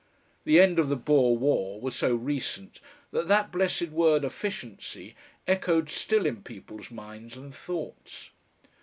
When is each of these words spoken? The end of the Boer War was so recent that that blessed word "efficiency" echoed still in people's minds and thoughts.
The 0.45 0.59
end 0.59 0.79
of 0.79 0.89
the 0.89 0.95
Boer 0.95 1.37
War 1.37 1.79
was 1.79 1.95
so 1.95 2.15
recent 2.15 2.81
that 3.11 3.27
that 3.27 3.51
blessed 3.51 3.89
word 3.89 4.23
"efficiency" 4.25 5.15
echoed 5.47 5.91
still 5.91 6.25
in 6.25 6.41
people's 6.41 6.89
minds 6.89 7.37
and 7.37 7.53
thoughts. 7.53 8.31